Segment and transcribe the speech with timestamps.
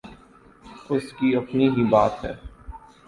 [0.89, 2.33] اس کی اپنی ہی بات ہے۔